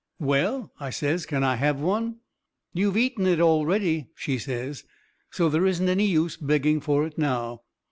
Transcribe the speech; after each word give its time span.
"Well," 0.19 0.73
I 0.79 0.89
says, 0.89 1.27
"can 1.27 1.43
I 1.43 1.57
have 1.57 1.79
one?" 1.79 2.21
"You've 2.73 2.97
eaten 2.97 3.27
it 3.27 3.39
already," 3.39 4.07
she 4.15 4.39
says, 4.39 4.83
"so 5.29 5.47
there 5.47 5.67
isn't 5.67 5.87
any 5.89 6.07
use 6.07 6.37
begging 6.37 6.79
for 6.81 7.05
it 7.05 7.19
now." 7.19 7.61